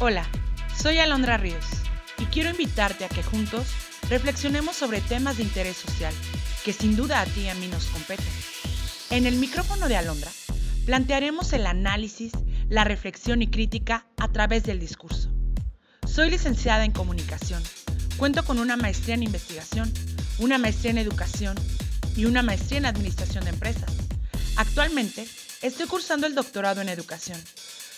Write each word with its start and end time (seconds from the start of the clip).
Hola, 0.00 0.26
soy 0.76 0.98
Alondra 0.98 1.36
Ríos 1.36 1.64
y 2.18 2.24
quiero 2.24 2.50
invitarte 2.50 3.04
a 3.04 3.08
que 3.08 3.22
juntos 3.22 3.68
reflexionemos 4.10 4.74
sobre 4.74 5.00
temas 5.00 5.36
de 5.36 5.44
interés 5.44 5.76
social 5.76 6.12
que 6.64 6.72
sin 6.72 6.96
duda 6.96 7.20
a 7.20 7.26
ti 7.26 7.42
y 7.42 7.48
a 7.48 7.54
mí 7.54 7.68
nos 7.68 7.86
competen. 7.86 8.26
En 9.10 9.24
el 9.24 9.36
micrófono 9.36 9.88
de 9.88 9.96
Alondra 9.96 10.32
plantearemos 10.84 11.52
el 11.52 11.64
análisis, 11.64 12.32
la 12.68 12.82
reflexión 12.82 13.40
y 13.40 13.46
crítica 13.46 14.04
a 14.16 14.32
través 14.32 14.64
del 14.64 14.80
discurso. 14.80 15.30
Soy 16.12 16.28
licenciada 16.28 16.84
en 16.84 16.90
comunicación, 16.90 17.62
cuento 18.16 18.44
con 18.44 18.58
una 18.58 18.76
maestría 18.76 19.14
en 19.14 19.22
investigación, 19.22 19.92
una 20.38 20.58
maestría 20.58 20.90
en 20.90 20.98
educación 20.98 21.56
y 22.16 22.24
una 22.24 22.42
maestría 22.42 22.78
en 22.78 22.86
administración 22.86 23.44
de 23.44 23.50
empresas. 23.50 23.92
Actualmente 24.56 25.24
estoy 25.62 25.86
cursando 25.86 26.26
el 26.26 26.34
doctorado 26.34 26.80
en 26.80 26.88
educación. 26.88 27.40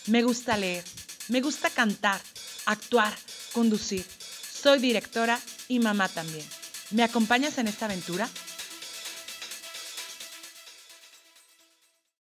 Me 0.08 0.22
gusta 0.22 0.56
leer, 0.58 0.84
me 1.28 1.40
gusta 1.40 1.70
cantar, 1.70 2.20
actuar, 2.66 3.12
conducir. 3.52 4.04
Soy 4.04 4.78
directora 4.78 5.38
y 5.68 5.78
mamá 5.80 6.08
también. 6.08 6.46
¿Me 6.90 7.02
acompañas 7.02 7.58
en 7.58 7.68
esta 7.68 7.86
aventura? 7.86 8.28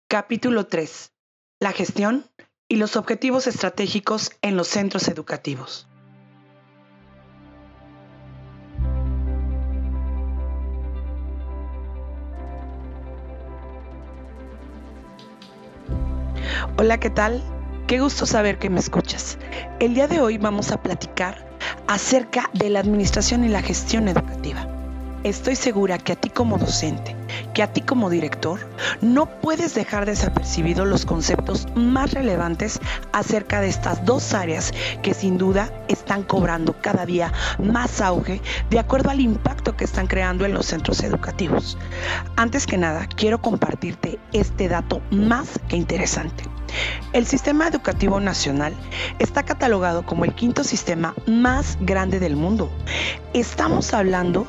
Capítulo 0.08 0.66
3. 0.66 1.12
La 1.60 1.72
gestión 1.72 2.30
y 2.68 2.76
los 2.76 2.96
objetivos 2.96 3.46
estratégicos 3.46 4.32
en 4.42 4.56
los 4.56 4.68
centros 4.68 5.08
educativos. 5.08 5.86
Hola, 16.76 16.98
¿qué 16.98 17.10
tal? 17.10 17.59
Qué 17.90 17.98
gusto 17.98 18.24
saber 18.24 18.60
que 18.60 18.70
me 18.70 18.78
escuchas. 18.78 19.36
El 19.80 19.94
día 19.94 20.06
de 20.06 20.20
hoy 20.20 20.38
vamos 20.38 20.70
a 20.70 20.80
platicar 20.80 21.44
acerca 21.88 22.48
de 22.52 22.70
la 22.70 22.78
administración 22.78 23.42
y 23.42 23.48
la 23.48 23.62
gestión 23.62 24.06
educativa. 24.06 24.68
Estoy 25.24 25.56
segura 25.56 25.98
que 25.98 26.12
a 26.12 26.14
ti 26.14 26.30
como 26.30 26.56
docente, 26.56 27.16
que 27.54 27.62
a 27.62 27.72
ti 27.72 27.80
como 27.80 28.10
director, 28.10 28.60
no 29.00 29.26
puedes 29.26 29.74
dejar 29.74 30.06
desapercibido 30.06 30.84
los 30.84 31.04
conceptos 31.04 31.66
más 31.74 32.12
relevantes 32.12 32.80
acerca 33.12 33.60
de 33.60 33.68
estas 33.68 34.04
dos 34.04 34.34
áreas 34.34 34.72
que 35.02 35.14
sin 35.14 35.38
duda 35.38 35.72
están 35.88 36.22
cobrando 36.22 36.76
cada 36.80 37.06
día 37.06 37.32
más 37.58 38.00
auge 38.00 38.40
de 38.70 38.78
acuerdo 38.78 39.10
al 39.10 39.20
impacto 39.20 39.76
que 39.76 39.84
están 39.84 40.06
creando 40.06 40.44
en 40.44 40.54
los 40.54 40.66
centros 40.66 41.02
educativos. 41.02 41.76
Antes 42.36 42.66
que 42.66 42.78
nada, 42.78 43.06
quiero 43.16 43.40
compartirte 43.40 44.18
este 44.32 44.68
dato 44.68 45.00
más 45.10 45.58
que 45.68 45.76
interesante. 45.76 46.44
El 47.12 47.26
sistema 47.26 47.66
educativo 47.66 48.20
nacional 48.20 48.74
está 49.18 49.42
catalogado 49.42 50.06
como 50.06 50.24
el 50.24 50.34
quinto 50.34 50.62
sistema 50.62 51.14
más 51.26 51.76
grande 51.80 52.20
del 52.20 52.36
mundo. 52.36 52.70
Estamos 53.34 53.92
hablando 53.92 54.46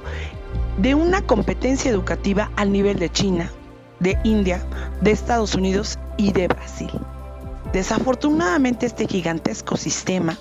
de 0.78 0.96
una 0.96 1.22
competencia 1.22 1.92
educativa 1.92 2.52
al 2.56 2.72
nivel 2.72 3.00
de 3.00 3.12
China, 3.12 3.52
de 4.00 4.18
India, 4.24 4.64
de 5.02 5.12
Estados 5.12 5.56
Unidos 5.56 6.00
y 6.18 6.32
de 6.32 6.48
Brasil. 6.48 6.92
Desafortunadamente 7.74 8.86
este 8.86 9.08
gigantesco 9.08 9.78
sistema 9.78 10.38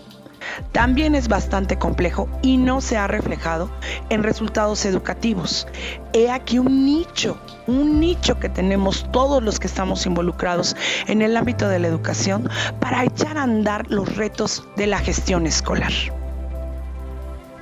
también 0.73 1.15
es 1.15 1.29
bastante 1.29 1.79
complejo 1.79 2.29
y 2.43 2.57
no 2.57 2.81
se 2.81 2.97
ha 2.97 3.07
reflejado 3.07 3.71
en 4.09 4.23
resultados 4.23 4.85
educativos. 4.85 5.67
He 6.13 6.31
aquí 6.31 6.59
un 6.59 6.87
nicho, 6.87 7.39
un 7.67 8.01
nicho 8.01 8.39
que 8.39 8.49
tenemos 8.49 9.07
todos 9.13 9.43
los 9.43 9.59
que 9.59 9.67
estamos 9.67 10.07
involucrados 10.07 10.77
en 11.07 11.23
el 11.23 11.37
ámbito 11.37 11.69
de 11.69 11.79
la 11.79 11.89
educación 11.89 12.49
para 12.81 13.05
echar 13.05 13.39
a 13.39 13.43
andar 13.43 13.91
los 13.91 14.17
retos 14.17 14.65
de 14.77 14.87
la 14.87 14.99
gestión 14.99 15.47
escolar. 15.47 15.93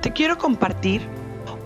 Te 0.01 0.13
quiero 0.13 0.37
compartir 0.37 1.18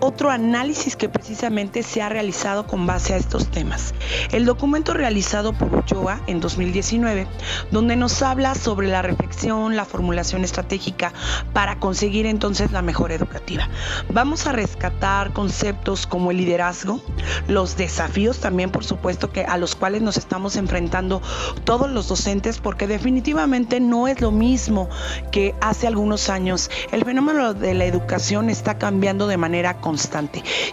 otro 0.04 0.32
análisis 0.32 0.98
que 0.98 1.08
precisamente 1.08 1.82
se 1.82 2.02
ha 2.02 2.10
realizado 2.10 2.68
con 2.68 2.86
base 2.86 3.14
a 3.14 3.18
estos 3.18 3.48
temas. 3.48 3.94
El 4.34 4.44
documento 4.44 4.94
realizado 4.94 5.54
por 5.54 5.74
Ochoa 5.74 6.20
en 6.28 6.42
2019, 6.42 7.26
donde 7.72 7.96
nos 7.96 8.22
habla 8.22 8.54
sobre 8.54 8.90
la 8.90 9.02
reflexión, 9.02 9.78
la 9.78 9.86
formulación 9.86 10.44
estratégica 10.44 11.14
para 11.54 11.80
conseguir 11.80 12.26
entonces 12.26 12.74
la 12.74 12.82
mejora 12.82 13.16
educativa. 13.16 13.70
Vamos 14.10 14.46
a 14.46 14.52
rescatar 14.52 15.32
conceptos 15.32 16.06
como 16.06 16.32
el 16.32 16.38
liderazgo, 16.38 17.02
los 17.48 17.78
desafíos 17.78 18.40
también, 18.40 18.72
por 18.72 18.84
supuesto, 18.84 19.32
que 19.32 19.46
a 19.46 19.58
los 19.58 19.74
cuales 19.74 20.02
nos 20.02 20.18
estamos 20.18 20.58
enfrentando 20.58 21.22
todos 21.64 21.90
los 21.90 22.10
docentes, 22.10 22.60
porque 22.60 22.88
definitivamente 22.88 23.80
no 23.80 24.10
es 24.10 24.20
lo 24.20 24.32
mismo 24.32 24.90
que 25.32 25.56
hace 25.62 25.88
algunos 25.88 26.30
años. 26.30 26.70
El 26.92 27.06
fenómeno 27.06 27.54
de 27.54 27.74
la 27.74 27.86
educación 27.86 28.50
está 28.50 28.78
cambiando 28.78 29.28
de 29.28 29.38
manera 29.38 29.76
constante 29.76 29.93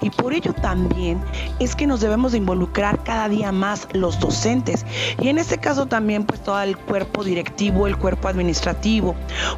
Y 0.01 0.11
por 0.11 0.33
ello 0.33 0.53
también 0.53 1.21
es 1.59 1.75
que 1.75 1.87
nos 1.87 2.01
debemos 2.01 2.33
de 2.33 2.39
involucrar 2.39 3.03
cada 3.05 3.29
día 3.29 3.53
más 3.53 3.89
los 3.93 4.19
docentes. 4.19 4.85
Y 5.21 5.29
en 5.29 5.39
este 5.39 5.59
caso 5.59 5.87
también 5.87 6.25
pues 6.25 6.43
todo 6.43 6.61
el 6.63 6.77
cuerpo 6.77 7.25
directivo, 7.25 7.87
el 7.87 7.97
cuerpo 7.97 8.29
administrativo, 8.29 9.15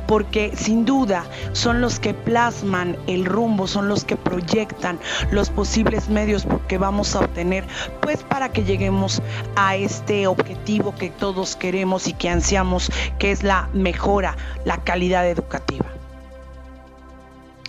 porque 0.06 0.53
sin 0.56 0.84
duda 0.84 1.25
son 1.53 1.81
los 1.81 2.00
que 2.00 2.15
plasman 2.15 2.97
el 3.06 3.25
rumbo, 3.25 3.67
son 3.67 3.89
los 3.89 4.05
que 4.05 4.17
proyectan 4.17 4.99
los 5.31 5.50
posibles 5.50 6.09
medios 6.09 6.47
que 6.69 6.79
vamos 6.79 7.15
a 7.15 7.21
obtener 7.21 7.65
pues 8.00 8.23
para 8.23 8.53
que 8.53 8.65
lleguemos 8.65 9.23
a 9.56 9.77
este 9.77 10.27
objetivo 10.27 10.94
que 10.94 11.11
todos 11.11 11.56
queremos 11.56 12.06
y 12.06 12.12
que 12.12 12.29
ansiamos, 12.29 12.91
que 13.19 13.31
es 13.31 13.43
la 13.43 13.69
mejora, 13.73 14.37
la 14.65 14.79
calidad 14.79 15.29
educativa. 15.29 15.87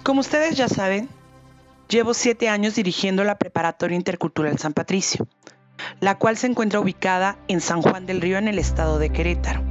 Como 0.04 0.20
ustedes 0.20 0.58
ya 0.58 0.68
saben, 0.68 1.10
Llevo 1.94 2.16
siete 2.16 2.50
años 2.50 2.74
dirigiendo 2.74 3.24
la 3.24 3.38
Preparatoria 3.38 3.96
Intercultural 3.96 4.58
San 4.58 4.74
Patricio, 4.74 5.28
la 6.00 6.18
cual 6.18 6.38
se 6.38 6.48
encuentra 6.48 6.80
ubicada 6.80 7.38
en 7.48 7.62
San 7.62 7.84
Juan 7.84 8.08
del 8.08 8.20
Río 8.20 8.40
en 8.40 8.48
el 8.48 8.58
estado 8.58 8.98
de 8.98 9.12
Querétaro. 9.12 9.62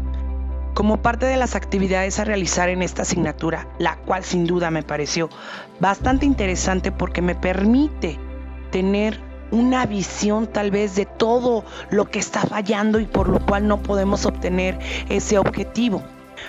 Como 0.73 1.03
parte 1.03 1.27
de 1.27 1.37
las 1.37 1.57
actividades 1.57 2.21
a 2.21 2.25
realizar 2.25 2.69
en 2.69 2.81
esta 2.81 3.03
asignatura, 3.03 3.67
la 3.81 3.97
cual 3.97 4.23
sin 4.23 4.47
duda 4.47 4.71
me 4.71 4.85
pareció 4.85 5.31
bastante 5.81 6.25
interesante 6.25 6.93
porque 6.93 7.23
me 7.23 7.35
permite 7.35 8.21
tener 8.71 9.19
una 9.51 9.85
visión 9.85 10.47
tal 10.47 10.71
vez 10.71 10.95
de 10.95 11.07
todo 11.07 11.65
lo 11.91 12.09
que 12.09 12.21
está 12.21 12.43
fallando 12.43 13.01
y 13.01 13.07
por 13.07 13.29
lo 13.29 13.45
cual 13.45 13.67
no 13.67 13.83
podemos 13.83 14.27
obtener 14.27 14.79
ese 15.09 15.39
objetivo. 15.39 16.05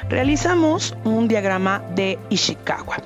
Realizamos 0.07 0.95
un 1.03 1.27
diagrama 1.27 1.79
de 1.95 2.19
Ishikawa 2.29 2.97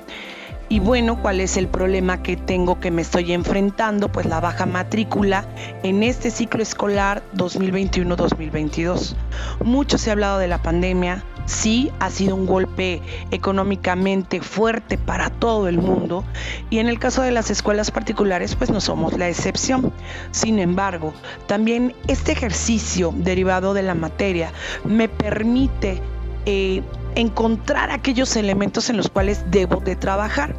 y 0.70 0.80
bueno, 0.80 1.22
¿cuál 1.22 1.40
es 1.40 1.56
el 1.56 1.68
problema 1.68 2.22
que 2.22 2.36
tengo 2.36 2.80
que 2.80 2.92
me 2.92 3.02
estoy 3.02 3.32
enfrentando? 3.32 4.12
Pues 4.12 4.26
la 4.26 4.42
baja 4.42 4.66
matrícula 4.66 5.48
en 5.84 6.04
este 6.04 6.30
ciclo 6.30 6.62
escolar 6.62 7.24
2021-2022. 7.36 9.16
Mucho 9.64 9.98
se 9.98 10.10
ha 10.10 10.14
hablado 10.14 10.40
de 10.40 10.48
la 10.50 10.62
pandemia, 10.62 11.24
sí 11.46 11.90
ha 12.00 12.10
sido 12.10 12.36
un 12.36 12.46
golpe 12.46 13.02
económicamente 13.32 14.42
fuerte 14.42 14.98
para 14.98 15.30
todo 15.30 15.70
el 15.70 15.78
mundo 15.78 16.26
y 16.70 16.80
en 16.80 16.88
el 16.88 17.00
caso 17.00 17.22
de 17.22 17.32
las 17.32 17.50
escuelas 17.50 17.90
particulares 17.90 18.56
pues 18.56 18.70
no 18.70 18.82
somos 18.82 19.18
la 19.18 19.30
excepción. 19.30 19.94
Sin 20.32 20.60
embargo, 20.60 21.14
también 21.48 21.96
este 22.08 22.34
ejercicio 22.34 23.14
derivado 23.16 23.74
de 23.74 23.84
la 23.84 23.96
materia 23.96 24.52
me 24.84 25.08
permite 25.08 26.02
eh, 26.46 26.82
encontrar 27.18 27.90
aquellos 27.90 28.36
elementos 28.36 28.92
en 28.92 28.98
los 28.98 29.10
cuales 29.10 29.44
debo 29.50 29.78
de 29.78 29.96
trabajar. 29.96 30.56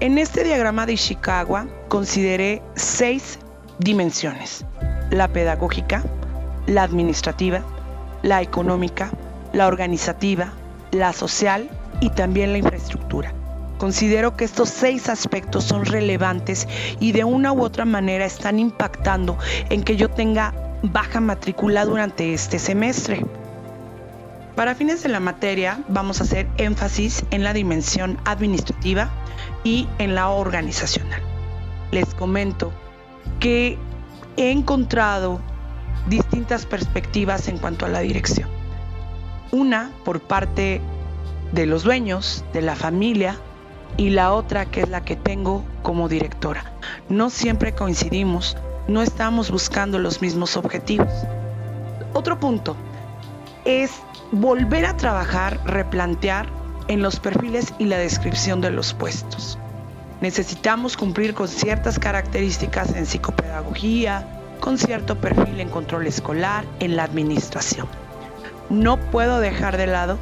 En 0.00 0.18
este 0.18 0.44
diagrama 0.44 0.84
de 0.84 0.92
Ishikawa 0.92 1.66
consideré 1.88 2.62
seis 2.74 3.38
dimensiones. 3.78 4.66
La 5.10 5.28
pedagógica, 5.28 6.02
la 6.66 6.82
administrativa, 6.82 7.62
la 8.22 8.42
económica, 8.42 9.10
la 9.54 9.66
organizativa, 9.66 10.52
la 10.90 11.14
social 11.14 11.70
y 12.00 12.10
también 12.10 12.52
la 12.52 12.58
infraestructura. 12.58 13.32
Considero 13.78 14.36
que 14.36 14.44
estos 14.44 14.68
seis 14.68 15.08
aspectos 15.08 15.64
son 15.64 15.86
relevantes 15.86 16.68
y 17.00 17.12
de 17.12 17.24
una 17.24 17.50
u 17.50 17.62
otra 17.62 17.86
manera 17.86 18.26
están 18.26 18.58
impactando 18.58 19.38
en 19.70 19.82
que 19.82 19.96
yo 19.96 20.10
tenga 20.10 20.52
baja 20.82 21.20
matrícula 21.20 21.86
durante 21.86 22.34
este 22.34 22.58
semestre. 22.58 23.24
Para 24.56 24.74
fines 24.74 25.02
de 25.02 25.08
la 25.08 25.20
materia 25.20 25.82
vamos 25.88 26.20
a 26.20 26.24
hacer 26.24 26.46
énfasis 26.58 27.24
en 27.30 27.42
la 27.42 27.54
dimensión 27.54 28.18
administrativa 28.26 29.10
y 29.64 29.88
en 29.98 30.14
la 30.14 30.28
organizacional. 30.28 31.22
Les 31.90 32.14
comento 32.14 32.70
que 33.40 33.78
he 34.36 34.50
encontrado 34.50 35.40
distintas 36.06 36.66
perspectivas 36.66 37.48
en 37.48 37.58
cuanto 37.58 37.86
a 37.86 37.88
la 37.88 38.00
dirección. 38.00 38.48
Una 39.52 39.90
por 40.04 40.20
parte 40.20 40.82
de 41.52 41.66
los 41.66 41.82
dueños, 41.82 42.44
de 42.52 42.62
la 42.62 42.76
familia, 42.76 43.38
y 43.96 44.10
la 44.10 44.32
otra 44.32 44.66
que 44.66 44.82
es 44.82 44.88
la 44.88 45.04
que 45.04 45.16
tengo 45.16 45.64
como 45.82 46.08
directora. 46.08 46.64
No 47.08 47.30
siempre 47.30 47.74
coincidimos, 47.74 48.56
no 48.88 49.02
estamos 49.02 49.50
buscando 49.50 49.98
los 49.98 50.22
mismos 50.22 50.56
objetivos. 50.56 51.12
Otro 52.14 52.38
punto 52.40 52.76
es 53.64 53.92
volver 54.32 54.86
a 54.86 54.96
trabajar, 54.96 55.60
replantear 55.64 56.46
en 56.88 57.02
los 57.02 57.20
perfiles 57.20 57.72
y 57.78 57.84
la 57.84 57.98
descripción 57.98 58.60
de 58.60 58.70
los 58.70 58.94
puestos. 58.94 59.58
Necesitamos 60.20 60.96
cumplir 60.96 61.34
con 61.34 61.48
ciertas 61.48 61.98
características 61.98 62.94
en 62.94 63.06
psicopedagogía, 63.06 64.26
con 64.60 64.78
cierto 64.78 65.20
perfil 65.20 65.60
en 65.60 65.68
control 65.68 66.06
escolar, 66.06 66.64
en 66.80 66.96
la 66.96 67.04
administración. 67.04 67.88
No 68.70 68.98
puedo 69.10 69.40
dejar 69.40 69.76
de 69.76 69.88
lado 69.88 70.18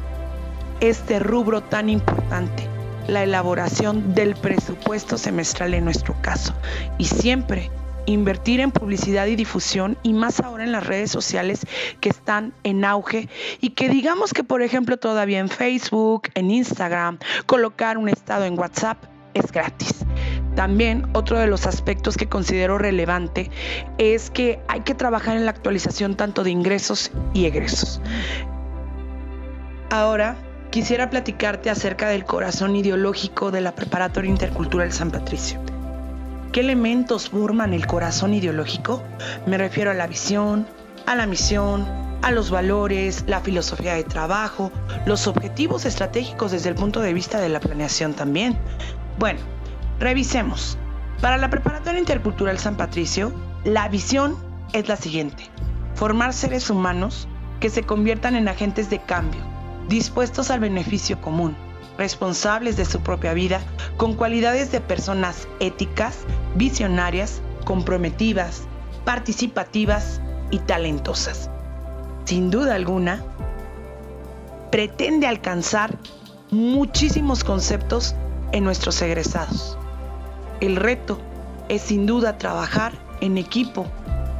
este 0.79 1.19
rubro 1.19 1.61
tan 1.61 1.89
importante, 1.89 2.67
la 3.07 3.23
elaboración 3.23 4.15
del 4.15 4.35
presupuesto 4.35 5.17
semestral 5.17 5.75
en 5.75 5.85
nuestro 5.85 6.15
caso. 6.21 6.53
Y 6.97 7.05
siempre 7.05 7.69
invertir 8.11 8.59
en 8.59 8.71
publicidad 8.71 9.25
y 9.27 9.35
difusión 9.35 9.97
y 10.03 10.13
más 10.13 10.39
ahora 10.39 10.63
en 10.63 10.71
las 10.71 10.85
redes 10.85 11.11
sociales 11.11 11.61
que 11.99 12.09
están 12.09 12.53
en 12.63 12.85
auge 12.85 13.29
y 13.59 13.71
que 13.71 13.89
digamos 13.89 14.33
que 14.33 14.43
por 14.43 14.61
ejemplo 14.61 14.97
todavía 14.97 15.39
en 15.39 15.49
Facebook, 15.49 16.29
en 16.35 16.51
Instagram, 16.51 17.19
colocar 17.45 17.97
un 17.97 18.09
estado 18.09 18.45
en 18.45 18.57
WhatsApp 18.57 19.03
es 19.33 19.51
gratis. 19.51 20.05
También 20.55 21.07
otro 21.13 21.39
de 21.39 21.47
los 21.47 21.65
aspectos 21.65 22.17
que 22.17 22.27
considero 22.27 22.77
relevante 22.77 23.49
es 23.97 24.29
que 24.29 24.59
hay 24.67 24.81
que 24.81 24.95
trabajar 24.95 25.37
en 25.37 25.45
la 25.45 25.51
actualización 25.51 26.15
tanto 26.15 26.43
de 26.43 26.51
ingresos 26.51 27.11
y 27.33 27.45
egresos. 27.45 28.01
Ahora 29.89 30.35
quisiera 30.69 31.09
platicarte 31.09 31.69
acerca 31.69 32.09
del 32.09 32.25
corazón 32.25 32.75
ideológico 32.75 33.51
de 33.51 33.61
la 33.61 33.75
Preparatoria 33.75 34.29
Intercultural 34.29 34.91
San 34.91 35.11
Patricio. 35.11 35.59
¿Qué 36.51 36.59
elementos 36.59 37.29
forman 37.29 37.73
el 37.73 37.87
corazón 37.87 38.33
ideológico? 38.33 39.01
Me 39.45 39.57
refiero 39.57 39.91
a 39.91 39.93
la 39.93 40.05
visión, 40.05 40.67
a 41.05 41.15
la 41.15 41.25
misión, 41.25 41.87
a 42.21 42.31
los 42.31 42.51
valores, 42.51 43.23
la 43.25 43.39
filosofía 43.39 43.93
de 43.93 44.03
trabajo, 44.03 44.69
los 45.05 45.27
objetivos 45.27 45.85
estratégicos 45.85 46.51
desde 46.51 46.67
el 46.67 46.75
punto 46.75 46.99
de 46.99 47.13
vista 47.13 47.39
de 47.39 47.47
la 47.47 47.61
planeación 47.61 48.13
también. 48.13 48.57
Bueno, 49.17 49.39
revisemos. 49.97 50.77
Para 51.21 51.37
la 51.37 51.49
Preparatoria 51.49 52.01
Intercultural 52.01 52.59
San 52.59 52.75
Patricio, 52.75 53.31
la 53.63 53.87
visión 53.87 54.35
es 54.73 54.89
la 54.89 54.97
siguiente. 54.97 55.45
Formar 55.95 56.33
seres 56.33 56.69
humanos 56.69 57.29
que 57.61 57.69
se 57.69 57.83
conviertan 57.83 58.35
en 58.35 58.49
agentes 58.49 58.89
de 58.89 58.99
cambio, 58.99 59.41
dispuestos 59.87 60.51
al 60.51 60.59
beneficio 60.59 61.21
común 61.21 61.55
responsables 62.01 62.77
de 62.77 62.85
su 62.85 63.01
propia 63.01 63.35
vida, 63.35 63.61
con 63.95 64.15
cualidades 64.15 64.71
de 64.71 64.81
personas 64.81 65.47
éticas, 65.59 66.17
visionarias, 66.55 67.43
comprometidas, 67.63 68.63
participativas 69.05 70.19
y 70.49 70.57
talentosas. 70.57 71.51
Sin 72.25 72.49
duda 72.49 72.73
alguna, 72.73 73.23
pretende 74.71 75.27
alcanzar 75.27 75.95
muchísimos 76.49 77.43
conceptos 77.43 78.15
en 78.51 78.63
nuestros 78.63 78.99
egresados. 79.03 79.77
El 80.59 80.77
reto 80.77 81.19
es 81.69 81.83
sin 81.83 82.07
duda 82.07 82.39
trabajar 82.39 82.93
en 83.21 83.37
equipo, 83.37 83.85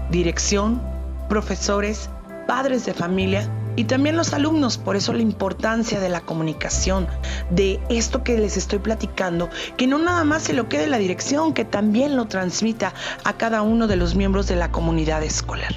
dirección, 0.09 0.81
profesores, 1.29 2.09
padres 2.47 2.85
de 2.85 2.95
familia 2.95 3.47
y 3.75 3.85
también 3.85 4.17
los 4.17 4.33
alumnos, 4.33 4.77
por 4.77 4.95
eso 4.95 5.13
la 5.13 5.21
importancia 5.21 5.99
de 5.99 6.09
la 6.09 6.21
comunicación, 6.21 7.07
de 7.49 7.79
esto 7.89 8.23
que 8.23 8.37
les 8.37 8.57
estoy 8.57 8.79
platicando, 8.79 9.49
que 9.77 9.87
no 9.87 9.97
nada 9.97 10.23
más 10.23 10.43
se 10.43 10.53
lo 10.53 10.67
quede 10.67 10.87
la 10.87 10.97
dirección, 10.97 11.53
que 11.53 11.65
también 11.65 12.15
lo 12.15 12.25
transmita 12.25 12.93
a 13.23 13.33
cada 13.33 13.61
uno 13.61 13.87
de 13.87 13.95
los 13.95 14.15
miembros 14.15 14.47
de 14.47 14.55
la 14.55 14.71
comunidad 14.71 15.23
escolar. 15.23 15.73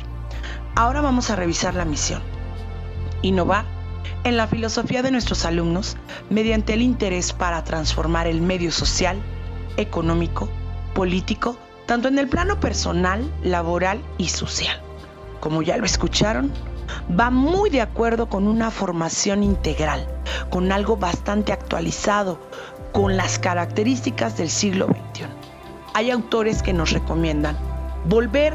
Ahora 0.74 1.00
vamos 1.00 1.30
a 1.30 1.36
revisar 1.36 1.74
la 1.74 1.84
misión. 1.84 2.20
Innovar 3.22 3.64
en 4.24 4.36
la 4.36 4.46
filosofía 4.46 5.02
de 5.02 5.10
nuestros 5.10 5.44
alumnos 5.44 5.96
mediante 6.30 6.74
el 6.74 6.82
interés 6.82 7.32
para 7.32 7.62
transformar 7.62 8.26
el 8.26 8.42
medio 8.42 8.72
social, 8.72 9.18
económico, 9.76 10.48
político, 10.94 11.56
tanto 11.86 12.08
en 12.08 12.18
el 12.18 12.28
plano 12.28 12.58
personal, 12.58 13.30
laboral 13.42 14.00
y 14.18 14.28
social. 14.28 14.80
Como 15.40 15.62
ya 15.62 15.76
lo 15.76 15.84
escucharon, 15.84 16.52
va 17.18 17.30
muy 17.30 17.70
de 17.70 17.80
acuerdo 17.80 18.28
con 18.28 18.48
una 18.48 18.70
formación 18.70 19.42
integral, 19.42 20.06
con 20.50 20.72
algo 20.72 20.96
bastante 20.96 21.52
actualizado, 21.52 22.38
con 22.92 23.16
las 23.16 23.38
características 23.38 24.36
del 24.36 24.48
siglo 24.48 24.86
XXI. 24.86 25.24
Hay 25.94 26.10
autores 26.10 26.62
que 26.62 26.72
nos 26.72 26.92
recomiendan 26.92 27.56
volver 28.06 28.54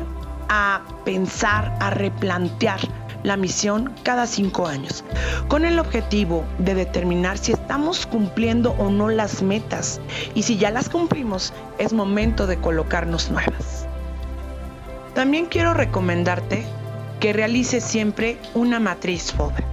a 0.49 0.81
pensar, 1.05 1.75
a 1.79 1.89
replantear 1.89 2.79
la 3.23 3.37
misión 3.37 3.93
cada 4.03 4.25
cinco 4.27 4.67
años, 4.67 5.03
con 5.47 5.65
el 5.65 5.79
objetivo 5.79 6.45
de 6.57 6.73
determinar 6.73 7.37
si 7.37 7.51
estamos 7.51 8.05
cumpliendo 8.05 8.71
o 8.77 8.89
no 8.89 9.09
las 9.09 9.41
metas 9.41 9.99
y 10.35 10.43
si 10.43 10.57
ya 10.57 10.71
las 10.71 10.89
cumplimos, 10.89 11.53
es 11.77 11.93
momento 11.93 12.47
de 12.47 12.57
colocarnos 12.57 13.29
nuevas. 13.29 13.85
También 15.13 15.47
quiero 15.47 15.73
recomendarte 15.73 16.65
que 17.19 17.33
realices 17.33 17.83
siempre 17.83 18.37
una 18.53 18.79
matriz 18.79 19.33
FODA, 19.33 19.63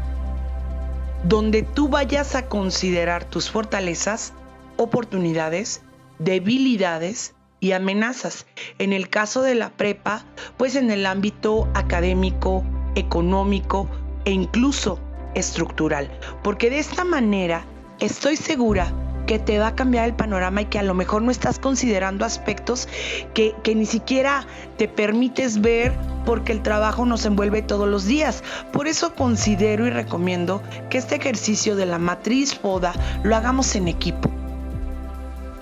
donde 1.24 1.62
tú 1.62 1.88
vayas 1.88 2.34
a 2.34 2.46
considerar 2.48 3.24
tus 3.24 3.50
fortalezas, 3.50 4.32
oportunidades, 4.76 5.82
debilidades 6.18 7.34
y 7.60 7.72
amenazas. 7.72 8.46
En 8.78 8.92
el 8.92 9.08
caso 9.08 9.42
de 9.42 9.54
la 9.54 9.70
prepa, 9.70 10.24
pues 10.56 10.76
en 10.76 10.90
el 10.90 11.06
ámbito 11.06 11.68
académico, 11.74 12.64
económico 12.94 13.88
e 14.24 14.32
incluso 14.32 14.98
estructural, 15.34 16.10
porque 16.42 16.70
de 16.70 16.78
esta 16.78 17.04
manera 17.04 17.64
estoy 18.00 18.36
segura 18.36 18.92
que 19.26 19.38
te 19.38 19.58
va 19.58 19.68
a 19.68 19.74
cambiar 19.74 20.06
el 20.06 20.14
panorama 20.14 20.62
y 20.62 20.64
que 20.66 20.78
a 20.78 20.82
lo 20.82 20.94
mejor 20.94 21.22
no 21.22 21.30
estás 21.30 21.58
considerando 21.58 22.24
aspectos 22.24 22.88
que, 23.34 23.54
que 23.62 23.74
ni 23.74 23.86
siquiera 23.86 24.46
te 24.76 24.88
permites 24.88 25.60
ver 25.60 25.92
porque 26.24 26.52
el 26.52 26.62
trabajo 26.62 27.04
nos 27.06 27.24
envuelve 27.24 27.62
todos 27.62 27.88
los 27.88 28.04
días. 28.04 28.42
Por 28.72 28.88
eso 28.88 29.14
considero 29.14 29.86
y 29.86 29.90
recomiendo 29.90 30.62
que 30.90 30.98
este 30.98 31.16
ejercicio 31.16 31.76
de 31.76 31.86
la 31.86 31.98
matriz 31.98 32.54
FODA 32.54 32.92
lo 33.22 33.36
hagamos 33.36 33.74
en 33.76 33.88
equipo. 33.88 34.30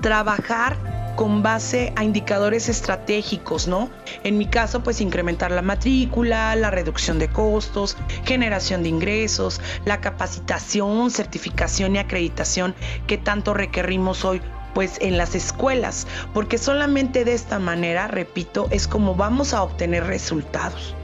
Trabajar 0.01 0.94
con 1.17 1.43
base 1.43 1.93
a 1.97 2.05
indicadores 2.05 2.69
estratégicos, 2.69 3.69
¿no? 3.69 3.91
En 4.23 4.39
mi 4.39 4.47
caso, 4.47 4.83
pues 4.83 5.01
incrementar 5.01 5.51
la 5.51 5.63
matrícula, 5.63 6.55
la 6.57 6.71
reducción 6.71 7.19
de 7.19 7.29
costos, 7.29 7.97
generación 8.25 8.83
de 8.83 8.89
ingresos, 8.89 9.61
la 9.85 10.01
capacitación, 10.01 11.11
certificación 11.11 11.97
y 11.97 11.99
acreditación 11.99 12.75
que 13.07 13.19
tanto 13.19 13.55
requerimos 13.55 14.25
hoy 14.25 14.41
pues 14.75 14.99
en 15.01 15.17
las 15.17 15.37
escuelas, 15.37 16.07
porque 16.35 16.59
solamente 16.59 17.25
de 17.25 17.35
esta 17.35 17.61
manera, 17.61 18.09
repito, 18.09 18.67
es 18.71 18.89
como 18.89 19.15
vamos 19.15 19.55
a 19.55 19.63
obtener 19.63 20.05
resultados. 20.05 20.97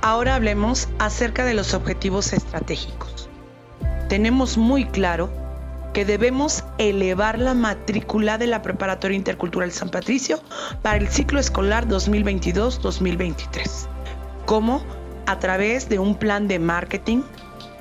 Ahora 0.00 0.36
hablemos 0.36 0.88
acerca 1.00 1.44
de 1.44 1.54
los 1.54 1.74
objetivos 1.74 2.32
estratégicos. 2.32 3.28
Tenemos 4.08 4.56
muy 4.56 4.84
claro 4.86 5.28
que 5.98 6.04
debemos 6.04 6.62
elevar 6.78 7.40
la 7.40 7.54
matrícula 7.54 8.38
de 8.38 8.46
la 8.46 8.62
Preparatoria 8.62 9.16
Intercultural 9.16 9.72
San 9.72 9.88
Patricio 9.88 10.38
para 10.80 10.96
el 10.96 11.08
ciclo 11.08 11.40
escolar 11.40 11.88
2022-2023. 11.88 13.88
¿Cómo? 14.46 14.80
A 15.26 15.40
través 15.40 15.88
de 15.88 15.98
un 15.98 16.14
plan 16.14 16.46
de 16.46 16.60
marketing, 16.60 17.22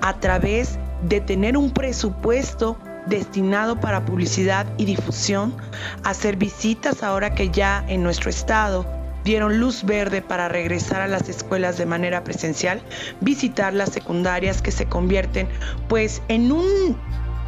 a 0.01 0.19
través 0.19 0.79
de 1.03 1.21
tener 1.21 1.57
un 1.57 1.69
presupuesto 1.69 2.79
destinado 3.05 3.79
para 3.79 4.03
publicidad 4.03 4.65
y 4.77 4.85
difusión, 4.85 5.55
hacer 6.03 6.37
visitas 6.37 7.03
ahora 7.03 7.35
que 7.35 7.51
ya 7.51 7.85
en 7.87 8.01
nuestro 8.01 8.31
estado 8.31 8.87
dieron 9.25 9.59
luz 9.59 9.83
verde 9.83 10.23
para 10.23 10.49
regresar 10.49 11.01
a 11.01 11.07
las 11.07 11.29
escuelas 11.29 11.77
de 11.77 11.85
manera 11.85 12.23
presencial, 12.23 12.81
visitar 13.21 13.75
las 13.75 13.89
secundarias 13.89 14.63
que 14.63 14.71
se 14.71 14.87
convierten 14.87 15.47
pues 15.87 16.23
en 16.29 16.51
un 16.51 16.97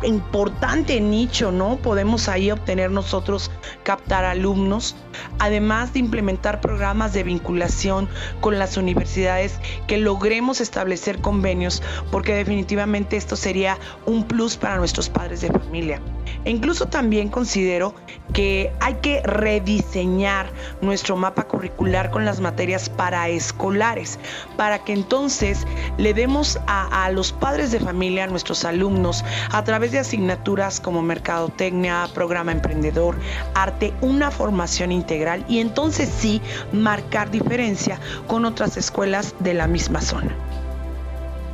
importante 0.03 0.99
nicho, 1.01 1.51
¿no? 1.51 1.77
Podemos 1.77 2.29
ahí 2.29 2.51
obtener 2.51 2.91
nosotros 2.91 3.51
captar 3.83 4.25
alumnos, 4.25 4.95
además 5.39 5.93
de 5.93 5.99
implementar 5.99 6.61
programas 6.61 7.13
de 7.13 7.23
vinculación 7.23 8.07
con 8.41 8.59
las 8.59 8.77
universidades 8.77 9.59
que 9.87 9.97
logremos 9.97 10.61
establecer 10.61 11.19
convenios, 11.19 11.81
porque 12.11 12.33
definitivamente 12.33 13.17
esto 13.17 13.35
sería 13.35 13.77
un 14.05 14.23
plus 14.23 14.57
para 14.57 14.77
nuestros 14.77 15.09
padres 15.09 15.41
de 15.41 15.49
familia. 15.49 16.01
E 16.45 16.51
incluso 16.51 16.87
también 16.87 17.29
considero 17.29 17.93
que 18.33 18.71
hay 18.79 18.95
que 18.95 19.21
rediseñar 19.23 20.51
nuestro 20.81 21.17
mapa 21.17 21.43
curricular 21.43 22.11
con 22.11 22.25
las 22.25 22.39
materias 22.39 22.89
paraescolares, 22.89 24.19
para 24.55 24.83
que 24.83 24.93
entonces 24.93 25.65
le 25.97 26.13
demos 26.13 26.59
a, 26.67 27.05
a 27.05 27.11
los 27.11 27.31
padres 27.31 27.71
de 27.71 27.79
familia, 27.79 28.25
a 28.25 28.27
nuestros 28.27 28.63
alumnos, 28.65 29.25
a 29.51 29.63
través 29.63 29.88
de 29.91 29.99
asignaturas 29.99 30.79
como 30.79 31.01
mercadotecnia, 31.01 32.07
programa 32.13 32.51
emprendedor, 32.51 33.15
arte, 33.53 33.93
una 34.01 34.31
formación 34.31 34.91
integral 34.91 35.45
y 35.47 35.59
entonces 35.59 36.09
sí 36.09 36.41
marcar 36.71 37.31
diferencia 37.31 37.99
con 38.27 38.45
otras 38.45 38.77
escuelas 38.77 39.35
de 39.39 39.53
la 39.53 39.67
misma 39.67 40.01
zona. 40.01 40.35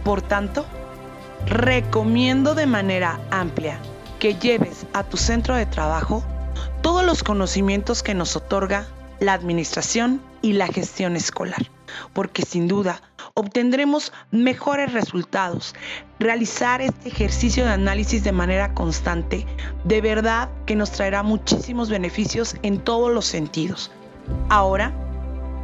Por 0.04 0.22
tanto, 0.22 0.66
recomiendo 1.46 2.56
de 2.56 2.66
manera 2.66 3.20
amplia 3.32 3.80
que 4.20 4.36
lleves 4.36 4.86
a 4.94 5.04
tu 5.04 5.18
centro 5.18 5.56
de 5.56 5.66
trabajo 5.66 6.24
todos 6.82 7.06
los 7.06 7.24
conocimientos 7.24 8.04
que 8.04 8.14
nos 8.14 8.36
otorga 8.36 8.88
la 9.20 9.34
administración 9.34 10.22
y 10.42 10.54
la 10.54 10.68
gestión 10.68 11.16
escolar, 11.16 11.70
porque 12.14 12.44
sin 12.44 12.68
duda 12.68 13.02
obtendremos 13.36 14.14
mejores 14.32 14.94
resultados. 14.94 15.76
Realizar 16.20 16.82
este 16.82 17.10
ejercicio 17.10 17.66
de 17.66 17.72
análisis 17.72 18.24
de 18.24 18.32
manera 18.32 18.74
constante, 18.74 19.46
de 19.84 20.02
verdad 20.02 20.50
que 20.66 20.76
nos 20.76 20.92
traerá 20.92 21.22
muchísimos 21.22 21.90
beneficios 21.90 22.56
en 22.64 22.80
todos 22.80 23.14
los 23.14 23.26
sentidos. 23.26 23.92
Ahora, 24.50 24.94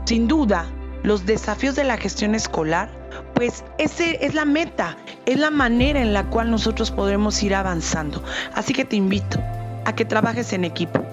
sin 0.06 0.28
duda, 0.28 0.70
los 1.04 1.26
desafíos 1.26 1.76
de 1.76 1.86
la 1.86 1.98
gestión 1.98 2.36
escolar, 2.36 2.90
pues 3.34 3.64
ese 3.78 4.24
es 4.24 4.36
la 4.36 4.46
meta, 4.46 4.98
es 5.26 5.40
la 5.40 5.50
manera 5.50 6.02
en 6.02 6.14
la 6.14 6.26
cual 6.26 6.52
nosotros 6.52 6.92
podremos 6.92 7.42
ir 7.42 7.56
avanzando. 7.56 8.22
Así 8.54 8.74
que 8.74 8.86
te 8.86 8.98
invito 8.98 9.40
a 9.86 9.96
que 9.96 10.06
trabajes 10.06 10.52
en 10.52 10.66
equipo 10.66 11.04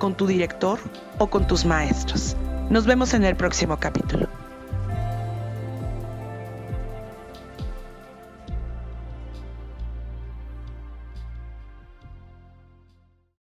con 0.00 0.16
tu 0.16 0.26
director 0.26 0.80
o 1.18 1.28
con 1.28 1.46
tus 1.46 1.64
maestros. 1.64 2.36
Nos 2.70 2.86
vemos 2.86 3.14
en 3.14 3.24
el 3.24 3.36
próximo 3.36 3.78
capítulo. 3.78 4.28